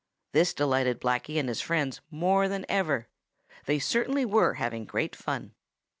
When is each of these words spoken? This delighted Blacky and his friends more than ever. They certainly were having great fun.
This 0.31 0.51
delighted 0.55 0.99
Blacky 0.99 1.39
and 1.39 1.47
his 1.47 1.61
friends 1.61 2.01
more 2.09 2.49
than 2.49 2.65
ever. 2.67 3.07
They 3.67 3.77
certainly 3.77 4.25
were 4.25 4.55
having 4.55 4.83
great 4.85 5.15
fun. 5.15 5.53